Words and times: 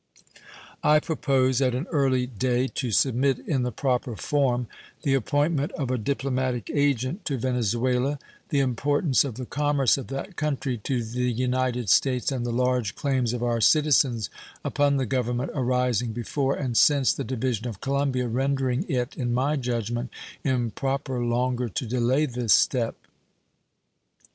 I 0.81 0.99
propose 0.99 1.61
at 1.61 1.75
an 1.75 1.85
early 1.91 2.25
day 2.25 2.65
to 2.69 2.89
submit, 2.89 3.37
in 3.37 3.61
the 3.61 3.71
proper 3.71 4.15
form, 4.15 4.65
the 5.03 5.13
appointment 5.13 5.71
of 5.73 5.91
a 5.91 5.97
diplomatic 5.99 6.71
agent 6.73 7.23
to 7.25 7.37
Venezuela, 7.37 8.17
the 8.49 8.61
importance 8.61 9.23
of 9.23 9.35
the 9.35 9.45
commerce 9.45 9.97
of 9.99 10.07
that 10.07 10.37
country 10.37 10.79
to 10.85 11.03
the 11.03 11.31
United 11.31 11.87
States 11.87 12.31
and 12.31 12.47
the 12.47 12.51
large 12.51 12.95
claims 12.95 13.31
of 13.31 13.43
our 13.43 13.61
citizens 13.61 14.31
upon 14.65 14.97
the 14.97 15.05
Government 15.05 15.51
arising 15.53 16.13
before 16.13 16.55
and 16.55 16.75
since 16.75 17.13
the 17.13 17.23
division 17.23 17.67
of 17.67 17.79
Colombia 17.79 18.27
rendering 18.27 18.83
it, 18.89 19.15
in 19.15 19.31
my 19.35 19.55
judgment, 19.55 20.09
improper 20.43 21.23
longer 21.23 21.69
to 21.69 21.85
delay 21.85 22.25
this 22.25 22.53
step. 22.53 22.95